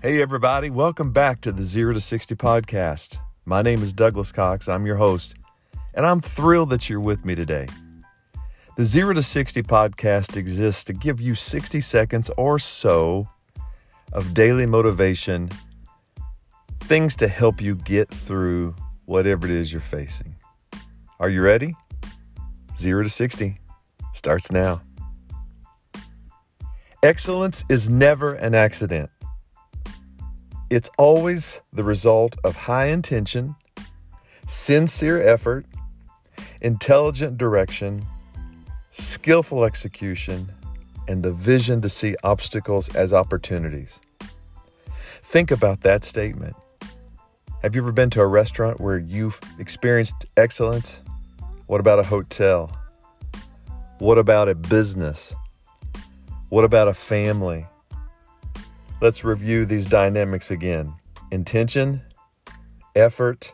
Hey, 0.00 0.22
everybody, 0.22 0.70
welcome 0.70 1.10
back 1.10 1.40
to 1.40 1.50
the 1.50 1.64
Zero 1.64 1.92
to 1.92 2.00
60 2.00 2.36
podcast. 2.36 3.18
My 3.46 3.62
name 3.62 3.82
is 3.82 3.92
Douglas 3.92 4.30
Cox. 4.30 4.68
I'm 4.68 4.86
your 4.86 4.94
host, 4.94 5.34
and 5.92 6.06
I'm 6.06 6.20
thrilled 6.20 6.70
that 6.70 6.88
you're 6.88 7.00
with 7.00 7.24
me 7.24 7.34
today. 7.34 7.66
The 8.76 8.84
Zero 8.84 9.12
to 9.12 9.24
60 9.24 9.60
podcast 9.64 10.36
exists 10.36 10.84
to 10.84 10.92
give 10.92 11.20
you 11.20 11.34
60 11.34 11.80
seconds 11.80 12.30
or 12.36 12.60
so 12.60 13.28
of 14.12 14.34
daily 14.34 14.66
motivation, 14.66 15.50
things 16.78 17.16
to 17.16 17.26
help 17.26 17.60
you 17.60 17.74
get 17.74 18.08
through 18.08 18.76
whatever 19.06 19.48
it 19.48 19.52
is 19.52 19.72
you're 19.72 19.80
facing. 19.80 20.36
Are 21.18 21.28
you 21.28 21.42
ready? 21.42 21.74
Zero 22.78 23.02
to 23.02 23.08
60 23.08 23.58
starts 24.14 24.52
now. 24.52 24.80
Excellence 27.02 27.64
is 27.68 27.88
never 27.88 28.34
an 28.34 28.54
accident. 28.54 29.10
It's 30.70 30.90
always 30.98 31.62
the 31.72 31.82
result 31.82 32.36
of 32.44 32.54
high 32.54 32.88
intention, 32.88 33.56
sincere 34.46 35.22
effort, 35.26 35.64
intelligent 36.60 37.38
direction, 37.38 38.04
skillful 38.90 39.64
execution, 39.64 40.48
and 41.08 41.22
the 41.22 41.32
vision 41.32 41.80
to 41.80 41.88
see 41.88 42.16
obstacles 42.22 42.94
as 42.94 43.14
opportunities. 43.14 43.98
Think 45.22 45.50
about 45.50 45.80
that 45.82 46.04
statement. 46.04 46.54
Have 47.62 47.74
you 47.74 47.80
ever 47.80 47.92
been 47.92 48.10
to 48.10 48.20
a 48.20 48.26
restaurant 48.26 48.78
where 48.78 48.98
you've 48.98 49.40
experienced 49.58 50.26
excellence? 50.36 51.00
What 51.66 51.80
about 51.80 51.98
a 51.98 52.02
hotel? 52.02 52.78
What 54.00 54.18
about 54.18 54.50
a 54.50 54.54
business? 54.54 55.34
What 56.50 56.64
about 56.64 56.88
a 56.88 56.94
family? 56.94 57.66
Let's 59.00 59.22
review 59.22 59.64
these 59.64 59.86
dynamics 59.86 60.50
again 60.50 60.92
intention, 61.30 62.02
effort, 62.96 63.52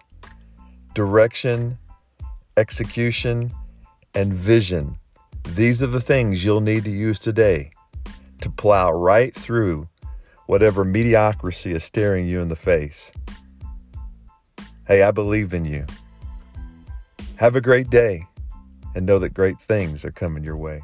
direction, 0.94 1.76
execution, 2.56 3.52
and 4.14 4.32
vision. 4.32 4.98
These 5.50 5.82
are 5.82 5.88
the 5.88 6.00
things 6.00 6.42
you'll 6.42 6.62
need 6.62 6.84
to 6.84 6.90
use 6.90 7.18
today 7.18 7.72
to 8.40 8.48
plow 8.48 8.92
right 8.92 9.34
through 9.34 9.86
whatever 10.46 10.82
mediocrity 10.82 11.72
is 11.72 11.84
staring 11.84 12.26
you 12.26 12.40
in 12.40 12.48
the 12.48 12.56
face. 12.56 13.12
Hey, 14.86 15.02
I 15.02 15.10
believe 15.10 15.52
in 15.52 15.66
you. 15.66 15.84
Have 17.36 17.54
a 17.54 17.60
great 17.60 17.90
day 17.90 18.26
and 18.94 19.04
know 19.04 19.18
that 19.18 19.34
great 19.34 19.60
things 19.60 20.06
are 20.06 20.12
coming 20.12 20.42
your 20.42 20.56
way. 20.56 20.80